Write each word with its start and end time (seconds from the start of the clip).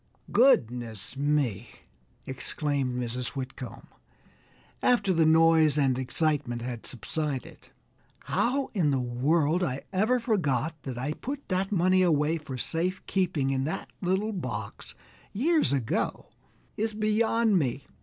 "Goodness 0.31 1.15
me!" 1.15 1.69
exclaimed 2.25 2.99
Mrs. 2.99 3.35
Whitcomb, 3.35 3.85
after 4.81 5.13
the 5.13 5.27
noise 5.27 5.77
and 5.77 5.95
excitement 5.95 6.63
had 6.63 6.87
subsided, 6.87 7.67
"how 8.21 8.71
in 8.73 8.89
the 8.89 8.97
world 8.99 9.61
I 9.63 9.83
ever 9.93 10.19
forgot 10.19 10.73
that 10.85 10.97
I 10.97 11.13
put 11.13 11.47
that 11.49 11.71
money 11.71 12.01
away 12.01 12.39
for 12.39 12.57
safe 12.57 13.05
keeping 13.05 13.51
in 13.51 13.63
that 13.65 13.91
little 14.01 14.33
box 14.33 14.95
years 15.33 15.71
ago 15.71 16.29
is 16.75 16.95
beyond 16.95 17.59
me. 17.59 17.85